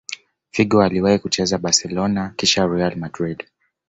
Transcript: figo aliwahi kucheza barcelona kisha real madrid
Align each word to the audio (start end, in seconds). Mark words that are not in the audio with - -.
figo 0.51 0.81
aliwahi 0.83 1.19
kucheza 1.19 1.57
barcelona 1.57 2.33
kisha 2.37 2.67
real 2.67 2.95
madrid 2.95 3.43